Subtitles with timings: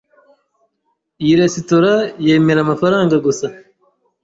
[1.23, 1.93] Iyi resitora
[2.25, 3.45] yemera amafaranga gusa.